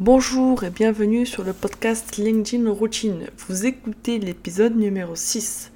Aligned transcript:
Bonjour 0.00 0.62
et 0.62 0.70
bienvenue 0.70 1.26
sur 1.26 1.42
le 1.42 1.52
podcast 1.52 2.18
LinkedIn 2.18 2.70
Routine. 2.70 3.26
Vous 3.48 3.66
écoutez 3.66 4.20
l'épisode 4.20 4.76
numéro 4.76 5.16
6. 5.16 5.72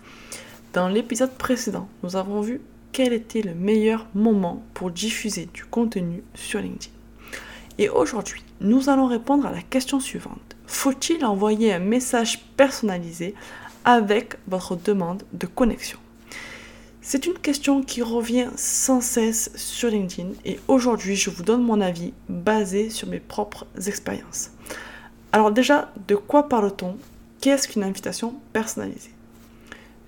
Dans 0.74 0.86
l'épisode 0.86 1.32
précédent, 1.32 1.88
nous 2.04 2.14
avons 2.14 2.40
vu 2.40 2.60
quel 2.92 3.14
était 3.14 3.42
le 3.42 3.52
meilleur 3.52 4.06
moment 4.14 4.62
pour 4.74 4.92
diffuser 4.92 5.48
du 5.52 5.64
contenu 5.64 6.22
sur 6.34 6.60
LinkedIn. 6.60 6.94
Et 7.78 7.88
aujourd'hui, 7.88 8.44
nous 8.60 8.88
allons 8.88 9.08
répondre 9.08 9.44
à 9.44 9.50
la 9.50 9.60
question 9.60 9.98
suivante. 9.98 10.54
Faut-il 10.68 11.24
envoyer 11.24 11.72
un 11.72 11.80
message 11.80 12.44
personnalisé 12.56 13.34
avec 13.84 14.36
votre 14.46 14.76
demande 14.76 15.24
de 15.32 15.46
connexion? 15.48 15.98
C'est 17.04 17.26
une 17.26 17.34
question 17.34 17.82
qui 17.82 18.00
revient 18.00 18.48
sans 18.54 19.00
cesse 19.00 19.50
sur 19.56 19.90
LinkedIn 19.90 20.30
et 20.44 20.60
aujourd'hui 20.68 21.16
je 21.16 21.30
vous 21.30 21.42
donne 21.42 21.64
mon 21.64 21.80
avis 21.80 22.14
basé 22.28 22.90
sur 22.90 23.08
mes 23.08 23.18
propres 23.18 23.66
expériences. 23.86 24.52
Alors 25.32 25.50
déjà, 25.50 25.92
de 26.06 26.14
quoi 26.14 26.48
parle-t-on? 26.48 26.96
Qu'est-ce 27.40 27.66
qu'une 27.66 27.82
invitation 27.82 28.36
personnalisée? 28.52 29.10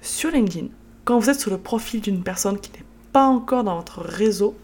Sur 0.02 0.30
LinkedIn, 0.30 0.68
quand 1.04 1.18
vous 1.18 1.30
êtes 1.30 1.40
sur 1.40 1.50
le 1.50 1.58
profil 1.58 2.00
d'une 2.00 2.22
personne 2.22 2.60
qui 2.60 2.70
n'est 2.70 2.86
pas 3.12 3.26
encore 3.26 3.64
dans 3.64 3.76
votre 3.76 4.00
réseau, 4.00 4.56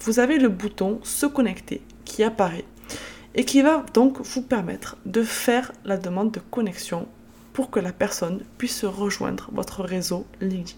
vous 0.00 0.18
avez 0.18 0.38
le 0.38 0.50
bouton 0.50 1.00
Se 1.02 1.24
connecter 1.24 1.80
qui 2.04 2.22
apparaît 2.22 2.66
et 3.34 3.46
qui 3.46 3.62
va 3.62 3.86
donc 3.94 4.20
vous 4.20 4.42
permettre 4.42 4.98
de 5.06 5.22
faire 5.22 5.72
la 5.86 5.96
demande 5.96 6.30
de 6.30 6.40
connexion 6.40 7.08
pour 7.54 7.70
que 7.70 7.80
la 7.80 7.92
personne 7.92 8.42
puisse 8.58 8.84
rejoindre 8.84 9.48
votre 9.52 9.82
réseau 9.82 10.26
LinkedIn. 10.42 10.76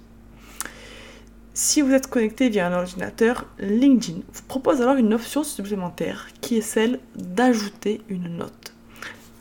Si 1.54 1.82
vous 1.82 1.92
êtes 1.92 2.06
connecté 2.06 2.48
via 2.48 2.66
un 2.66 2.72
ordinateur, 2.72 3.44
LinkedIn 3.58 4.20
vous 4.32 4.42
propose 4.48 4.80
alors 4.80 4.96
une 4.96 5.12
option 5.12 5.44
supplémentaire 5.44 6.28
qui 6.40 6.56
est 6.56 6.62
celle 6.62 6.98
d'ajouter 7.14 8.00
une 8.08 8.38
note. 8.38 8.72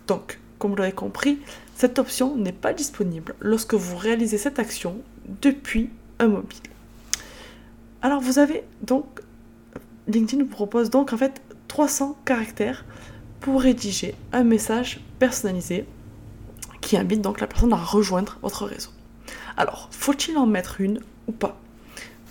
Donc, 0.08 0.38
comme 0.60 0.72
vous 0.72 0.78
l'avez 0.78 0.92
compris, 0.92 1.40
cette 1.74 2.00
option 2.00 2.36
n'est 2.36 2.52
pas 2.52 2.74
disponible 2.74 3.34
lorsque 3.40 3.76
vous 3.76 3.96
réalisez 3.96 4.38
cette 4.38 4.60
action 4.60 4.98
depuis 5.42 5.90
un 6.20 6.28
mobile. 6.28 6.60
Alors 8.02 8.20
vous 8.20 8.40
avez 8.40 8.66
donc, 8.82 9.06
LinkedIn 10.10 10.44
vous 10.44 10.50
propose 10.50 10.90
donc 10.90 11.14
en 11.14 11.18
fait 11.18 11.42
300 11.70 12.18
caractères 12.26 12.84
pour 13.40 13.62
rédiger 13.62 14.16
un 14.34 14.44
message 14.44 15.00
personnalisé 15.18 15.86
qui 16.82 16.98
invite 16.98 17.22
donc 17.22 17.40
la 17.40 17.48
personne 17.48 17.72
à 17.72 17.78
rejoindre 17.78 18.38
votre 18.42 18.66
réseau. 18.66 18.90
Alors, 19.56 19.88
faut-il 19.92 20.38
en 20.38 20.46
mettre 20.46 20.82
une 20.82 21.00
ou 21.28 21.32
pas? 21.32 21.58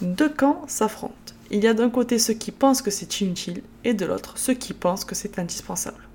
Deux 0.01 0.29
camps 0.29 0.63
s'affrontent. 0.67 1.15
Il 1.51 1.63
y 1.63 1.67
a 1.67 1.75
d'un 1.75 1.91
côté 1.91 2.19
ceux 2.19 2.35
qui 2.35 2.53
pensent 2.53 2.83
que 2.83 2.91
c'est 2.91 3.21
inutile 3.21 3.63
et 3.85 3.95
de 3.95 4.07
l'autre 4.07 4.39
ceux 4.39 4.55
qui 4.55 4.73
pensent 4.73 5.05
que 5.05 5.15
c'est 5.15 5.39
indispensable. 5.39 6.09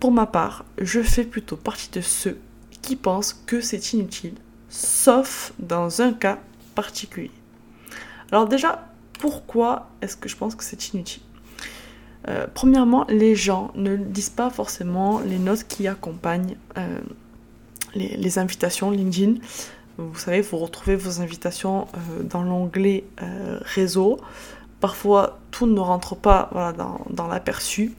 Pour 0.00 0.12
ma 0.12 0.26
part, 0.26 0.64
je 0.78 1.00
fais 1.00 1.24
plutôt 1.24 1.56
partie 1.56 1.90
de 1.90 2.00
ceux 2.00 2.38
qui 2.82 2.96
pensent 2.96 3.32
que 3.46 3.60
c'est 3.60 3.92
inutile, 3.92 4.34
sauf 4.68 5.52
dans 5.58 6.02
un 6.02 6.12
cas 6.12 6.38
particulier. 6.74 7.30
Alors 8.30 8.46
déjà, 8.46 8.88
pourquoi 9.18 9.90
est-ce 10.02 10.16
que 10.16 10.28
je 10.28 10.36
pense 10.36 10.54
que 10.54 10.64
c'est 10.64 10.92
inutile? 10.92 11.22
Euh, 12.28 12.46
Premièrement, 12.52 13.06
les 13.08 13.34
gens 13.34 13.70
ne 13.74 13.94
lisent 13.94 14.30
pas 14.30 14.50
forcément 14.50 15.20
les 15.20 15.38
notes 15.38 15.64
qui 15.64 15.88
accompagnent 15.88 16.56
euh, 16.76 17.00
les, 17.94 18.38
invitations 18.38 18.90
LinkedIn. 18.90 19.34
Vous 19.98 20.18
savez, 20.18 20.42
vous 20.42 20.58
retrouvez 20.58 20.94
vos 20.94 21.20
invitations 21.22 21.86
euh, 21.94 22.22
dans 22.22 22.42
l'onglet 22.42 23.04
euh, 23.22 23.58
réseau. 23.62 24.18
Parfois, 24.80 25.38
tout 25.50 25.66
ne 25.66 25.80
rentre 25.80 26.16
pas 26.16 26.50
dans, 27.10 27.26
l'aperçu. 27.28 27.94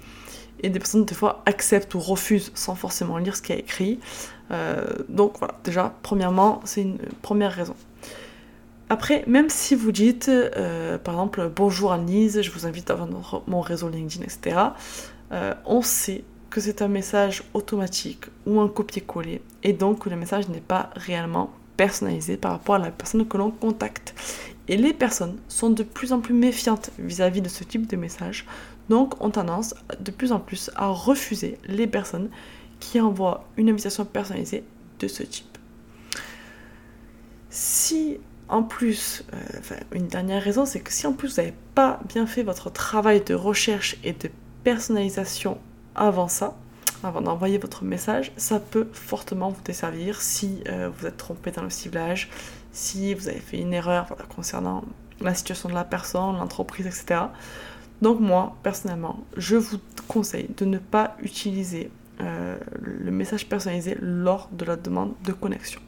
Et 0.61 0.69
des 0.69 0.79
personnes, 0.79 1.05
des 1.05 1.15
fois, 1.15 1.41
acceptent 1.45 1.95
ou 1.95 1.99
refusent 1.99 2.51
sans 2.53 2.75
forcément 2.75 3.17
lire 3.17 3.35
ce 3.35 3.41
qui 3.41 3.51
est 3.51 3.59
écrit. 3.59 3.99
Euh, 4.51 4.85
donc 5.09 5.39
voilà, 5.39 5.55
déjà, 5.63 5.95
premièrement, 6.03 6.61
c'est 6.65 6.83
une 6.83 6.99
première 7.23 7.51
raison. 7.51 7.75
Après, 8.89 9.23
même 9.27 9.49
si 9.49 9.75
vous 9.75 9.91
dites, 9.91 10.31
par 11.03 11.15
exemple, 11.15 11.51
bonjour 11.53 11.91
Anne-Lise, 11.91 12.41
je 12.41 12.51
vous 12.51 12.65
invite 12.65 12.89
à 12.89 12.97
mon 13.47 13.59
réseau 13.59 13.89
LinkedIn, 13.89 14.23
etc., 14.23 14.57
on 15.65 15.81
sait 15.81 16.23
que 16.49 16.61
c'est 16.61 16.81
un 16.81 16.87
message 16.87 17.43
automatique 17.53 18.25
ou 18.45 18.61
un 18.61 18.69
copier-coller 18.69 19.41
et 19.63 19.73
donc 19.73 20.05
que 20.05 20.09
le 20.09 20.15
message 20.15 20.47
n'est 20.47 20.61
pas 20.61 20.89
réellement 20.95 21.51
personnalisé 21.77 22.35
par 22.37 22.51
rapport 22.51 22.75
à 22.75 22.79
la 22.79 22.91
personne 22.91 23.27
que 23.27 23.37
l'on 23.37 23.51
contacte. 23.51 24.13
Et 24.67 24.75
les 24.75 24.93
personnes 24.93 25.37
sont 25.47 25.69
de 25.69 25.83
plus 25.83 26.11
en 26.11 26.19
plus 26.19 26.33
méfiantes 26.33 26.89
vis-à-vis 26.99 27.41
de 27.41 27.47
ce 27.47 27.63
type 27.63 27.87
de 27.87 27.95
message, 27.95 28.45
donc 28.89 29.23
ont 29.23 29.29
tendance 29.29 29.75
de 29.99 30.11
plus 30.11 30.31
en 30.31 30.39
plus 30.39 30.69
à 30.75 30.87
refuser 30.87 31.57
les 31.65 31.87
personnes 31.87 32.29
qui 32.79 32.99
envoient 32.99 33.45
une 33.55 33.69
invitation 33.69 34.03
personnalisée 34.03 34.63
de 34.99 35.07
ce 35.07 35.23
type. 35.23 35.57
Si 37.49 38.19
en 38.49 38.63
plus, 38.63 39.23
euh, 39.33 39.75
une 39.91 40.07
dernière 40.07 40.41
raison, 40.41 40.65
c'est 40.65 40.79
que 40.79 40.91
si 40.91 41.05
en 41.05 41.13
plus 41.13 41.35
vous 41.35 41.41
n'avez 41.41 41.53
pas 41.75 41.99
bien 42.07 42.25
fait 42.25 42.43
votre 42.43 42.69
travail 42.69 43.21
de 43.21 43.33
recherche 43.33 43.97
et 44.03 44.13
de 44.13 44.29
personnalisation 44.63 45.57
avant 45.95 46.27
ça, 46.27 46.55
avant 47.03 47.21
d'envoyer 47.21 47.57
votre 47.57 47.83
message, 47.83 48.31
ça 48.37 48.59
peut 48.59 48.87
fortement 48.91 49.49
vous 49.49 49.61
desservir 49.63 50.21
si 50.21 50.63
euh, 50.67 50.89
vous 50.95 51.05
êtes 51.05 51.17
trompé 51.17 51.51
dans 51.51 51.63
le 51.63 51.69
ciblage, 51.69 52.29
si 52.71 53.13
vous 53.13 53.27
avez 53.27 53.39
fait 53.39 53.59
une 53.59 53.73
erreur 53.73 54.15
concernant 54.35 54.83
la 55.21 55.33
situation 55.33 55.69
de 55.69 55.73
la 55.73 55.83
personne, 55.83 56.37
l'entreprise, 56.37 56.85
etc. 56.85 57.21
Donc 58.01 58.19
moi, 58.19 58.55
personnellement, 58.63 59.23
je 59.35 59.55
vous 59.55 59.77
conseille 60.07 60.49
de 60.55 60.65
ne 60.65 60.77
pas 60.77 61.15
utiliser 61.21 61.91
euh, 62.21 62.57
le 62.81 63.11
message 63.11 63.47
personnalisé 63.47 63.97
lors 63.99 64.49
de 64.51 64.65
la 64.65 64.75
demande 64.75 65.13
de 65.23 65.33
connexion. 65.33 65.81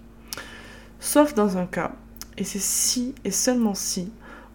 Sauf 1.00 1.34
dans 1.34 1.58
un 1.58 1.66
cas, 1.66 1.94
et 2.38 2.44
c'est 2.44 2.60
si 2.60 3.16
et 3.24 3.32
seulement 3.32 3.76
si 3.76 4.12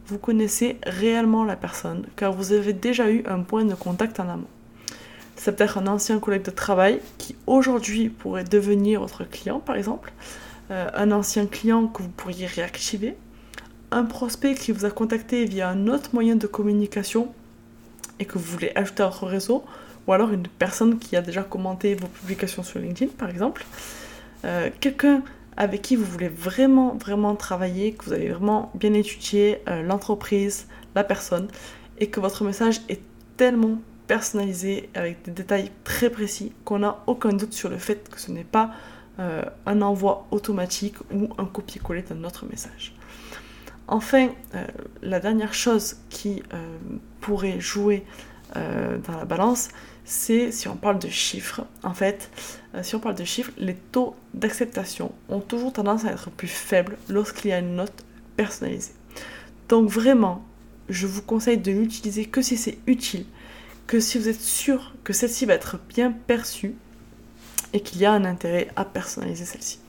vous 0.07 0.19
connaissez 0.19 0.79
réellement 0.85 1.45
la 1.45 1.57
personne, 1.57 2.07
car 2.17 2.33
vous 2.33 2.53
avez 2.53 2.73
déjà 2.73 3.11
eu 3.11 3.25
un 3.27 3.41
point 3.41 3.65
de 3.65 3.75
contact 3.75 4.21
en 4.21 4.29
amont. 4.29 4.47
C'est 5.45 5.55
peut-être 5.55 5.77
un 5.77 5.87
ancien 5.89 6.21
collègue 6.21 6.47
de 6.47 6.51
travail 6.51 7.01
qui 7.19 7.37
aujourd'hui 7.47 8.09
pourrait 8.09 8.45
devenir 8.45 9.03
votre 9.03 9.25
client, 9.25 9.61
par 9.61 9.77
exemple. 9.77 10.11
Euh, 10.71 10.89
un 10.95 11.13
ancien 11.13 11.45
client 11.45 11.87
que 11.87 12.03
vous 12.03 12.09
pourriez 12.09 12.47
réactiver. 12.47 13.15
Un 13.91 14.05
prospect 14.05 14.55
qui 14.55 14.73
vous 14.73 14.87
a 14.87 14.91
contacté 14.91 15.45
via 15.45 15.69
un 15.69 15.87
autre 15.87 16.15
moyen 16.15 16.37
de 16.37 16.47
communication 16.47 17.31
et 18.19 18.25
que 18.25 18.39
vous 18.39 18.53
voulez 18.53 18.73
ajouter 18.75 19.03
à 19.03 19.09
votre 19.09 19.27
réseau. 19.27 19.65
Ou 20.07 20.15
alors 20.15 20.33
une 20.33 20.49
personne 20.49 20.99
qui 20.99 21.15
a 21.15 21.21
déjà 21.21 21.43
commenté 21.43 21.95
vos 21.95 22.07
publications 22.07 22.63
sur 22.63 22.81
LinkedIn, 22.81 23.13
par 23.13 23.29
exemple. 23.29 23.67
Euh, 24.47 24.71
quelqu'un 24.81 25.23
avec 25.59 25.83
qui 25.83 25.95
vous 25.95 26.07
voulez 26.07 26.29
vraiment, 26.29 26.95
vraiment 26.95 27.37
travailler, 27.37 27.93
que 27.93 28.07
vous 28.07 28.15
avez 28.15 28.31
vraiment 28.31 28.73
bien 28.77 28.95
étudié 28.95 29.59
euh, 29.69 29.83
l'entreprise, 29.83 30.69
la 30.95 31.05
personne, 31.05 31.49
et 31.99 32.07
que 32.07 32.19
votre 32.19 32.45
message 32.45 32.81
est 32.89 33.03
tellement 33.37 33.77
personnalisé 34.07 34.89
avec 34.95 35.23
des 35.23 35.31
détails 35.31 35.71
très 35.85 36.11
précis 36.11 36.53
qu'on 36.65 36.81
n'a 36.81 37.03
aucun 37.07 37.33
doute 37.33 37.53
sur 37.53 37.69
le 37.69 37.79
fait 37.79 38.09
que 38.09 38.21
ce 38.21 38.31
n'est 38.31 38.45
pas 38.45 38.71
euh, 39.19 39.43
un 39.67 39.81
envoi 39.81 40.27
automatique 40.31 40.97
ou 41.13 41.29
un 41.39 41.45
copier-coller 41.45 42.03
d'un 42.03 42.25
autre 42.25 42.47
message. 42.51 42.95
Enfin, 43.87 44.31
euh, 44.55 44.67
la 45.03 45.21
dernière 45.21 45.55
chose 45.55 45.97
qui 46.11 46.43
euh, 46.53 46.77
pourrait 47.21 47.61
jouer 47.61 48.05
dans 48.55 49.17
la 49.17 49.25
balance, 49.25 49.71
c'est 50.05 50.53
si 50.53 50.69
on 50.69 50.77
parle 50.77 51.01
de 51.01 51.09
chiffres. 51.09 51.63
En 51.83 51.93
fait, 51.93 52.31
si 52.83 52.95
on 52.95 53.01
parle 53.01 53.17
de 53.17 53.25
chiffres, 53.25 53.51
les 53.59 53.75
taux 53.75 54.15
d'acceptation 54.33 55.11
ont 55.29 55.41
toujours 55.41 55.73
tendance 55.73 56.05
à 56.05 56.13
être 56.13 56.31
plus 56.31 56.47
faibles 56.47 56.97
lorsqu'il 57.09 57.51
y 57.51 57.53
a 57.53 57.59
une 57.59 57.75
note 57.75 58.05
personnalisée. 58.37 58.93
Donc 59.69 59.89
vraiment, 59.89 60.45
je 60.89 61.09
vous 61.09 61.23
conseille 61.23 61.59
de 61.59 61.73
l'utiliser 61.73 62.27
que 62.27 62.43
si 62.43 62.57
c'est 62.57 62.79
utile 62.87 63.25
que 63.87 64.01
si 64.01 64.19
vous 64.19 64.29
êtes 64.29 64.41
sûr 64.41 64.93
que 65.05 65.13
celle-ci 65.13 65.47
va 65.47 65.55
être 65.55 65.79
bien 65.89 66.13
perçue 66.13 66.75
et 67.73 67.81
qu'il 67.81 68.01
y 68.01 68.07
a 68.07 68.13
un 68.13 68.25
intérêt 68.25 68.69
à 68.77 68.85
personnaliser 68.85 69.45
celle-ci. 69.45 69.81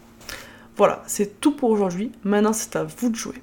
Voilà, 0.75 1.03
c'est 1.07 1.39
tout 1.39 1.55
pour 1.55 1.69
aujourd'hui. 1.69 2.11
Maintenant, 2.23 2.51
c'est 2.51 2.75
à 2.75 2.83
vous 2.83 3.09
de 3.09 3.15
jouer. 3.15 3.41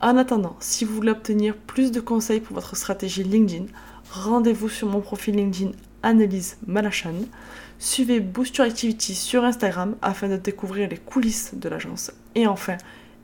En 0.00 0.16
attendant, 0.16 0.56
si 0.60 0.84
vous 0.84 0.94
voulez 0.94 1.12
obtenir 1.12 1.56
plus 1.56 1.92
de 1.92 2.00
conseils 2.00 2.40
pour 2.40 2.54
votre 2.54 2.76
stratégie 2.76 3.22
LinkedIn, 3.22 3.66
rendez-vous 4.10 4.68
sur 4.68 4.88
mon 4.88 5.00
profil 5.00 5.36
LinkedIn 5.36 5.72
Annelise 6.02 6.56
Malachan. 6.66 7.14
Suivez 7.78 8.20
Boost 8.20 8.56
Your 8.56 8.66
Activity 8.66 9.14
sur 9.14 9.44
Instagram 9.44 9.96
afin 10.02 10.28
de 10.28 10.36
découvrir 10.36 10.88
les 10.88 10.98
coulisses 10.98 11.52
de 11.54 11.68
l'agence. 11.68 12.10
Et 12.34 12.46
enfin, 12.46 12.76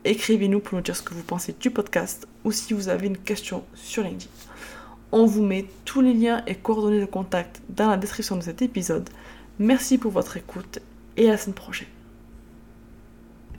écrivez-nous 0.04 0.60
pour 0.60 0.76
nous 0.76 0.82
dire 0.82 0.96
ce 0.96 1.02
que 1.02 1.14
vous 1.14 1.22
pensez 1.22 1.54
du 1.58 1.70
podcast 1.70 2.26
ou 2.44 2.52
si 2.52 2.74
vous 2.74 2.88
avez 2.88 3.06
une 3.06 3.18
question 3.18 3.64
sur 3.74 4.02
LinkedIn. 4.02 4.30
On 5.12 5.26
vous 5.26 5.42
met 5.42 5.66
tous 5.84 6.00
les 6.00 6.14
liens 6.14 6.42
et 6.46 6.54
coordonnées 6.54 7.00
de 7.00 7.06
contact 7.06 7.60
dans 7.68 7.90
la 7.90 7.98
description 7.98 8.36
de 8.36 8.42
cet 8.42 8.62
épisode. 8.62 9.10
Merci 9.58 9.98
pour 9.98 10.10
votre 10.10 10.38
écoute 10.38 10.78
et 11.18 11.28
à 11.28 11.32
la 11.32 11.36
semaine 11.36 11.54
prochaine. 11.54 11.88